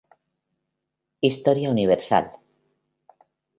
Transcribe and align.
Historia 1.29 1.69
Universal. 1.75 2.25